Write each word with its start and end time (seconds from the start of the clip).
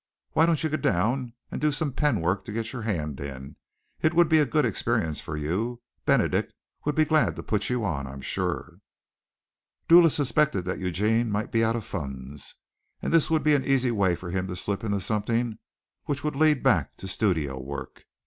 Why 0.31 0.47
don't 0.47 0.63
you 0.63 0.69
go 0.71 0.77
down 0.77 1.33
and 1.51 1.61
do 1.61 1.71
some 1.71 1.93
pen 1.93 2.21
work 2.21 2.43
to 2.45 2.51
get 2.51 2.73
your 2.73 2.81
hand 2.81 3.19
in? 3.19 3.55
It 4.01 4.15
would 4.15 4.29
be 4.29 4.39
a 4.39 4.47
good 4.47 4.65
experience 4.65 5.21
for 5.21 5.37
you. 5.37 5.79
Benedict 6.07 6.51
would 6.85 6.95
be 6.95 7.05
glad 7.05 7.35
to 7.35 7.43
put 7.43 7.69
you 7.69 7.85
on, 7.85 8.07
I'm 8.07 8.21
sure." 8.21 8.79
Dula 9.87 10.09
suspected 10.09 10.65
that 10.65 10.79
Eugene 10.79 11.29
might 11.29 11.51
be 11.51 11.63
out 11.63 11.75
of 11.75 11.85
funds, 11.85 12.55
and 13.03 13.13
this 13.13 13.29
would 13.29 13.43
be 13.43 13.53
an 13.53 13.63
easy 13.63 13.91
way 13.91 14.15
for 14.15 14.31
him 14.31 14.47
to 14.47 14.55
slip 14.55 14.83
into 14.83 14.99
something 14.99 15.59
which 16.05 16.23
would 16.23 16.35
lead 16.35 16.63
back 16.63 16.97
to 16.97 17.07
studio 17.07 17.61
work. 17.61 18.05